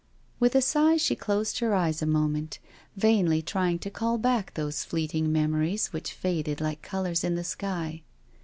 *' 0.21 0.39
With 0.39 0.55
a 0.55 0.63
sigh 0.63 0.97
she 0.97 1.15
closed 1.15 1.59
her 1.59 1.75
eyes 1.75 2.01
a 2.01 2.07
moment, 2.07 2.57
vainly 2.95 3.43
trying 3.43 3.77
to 3.77 3.91
call 3.91 4.17
back 4.17 4.55
those 4.55 4.83
fleeting 4.83 5.31
memories 5.31 5.93
which 5.93 6.11
faded 6.13 6.59
like 6.59 6.81
colours 6.81 7.23
in 7.23 7.35
the 7.35 7.43
sky. 7.43 8.01